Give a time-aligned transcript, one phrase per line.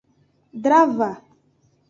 [0.63, 1.11] Drava.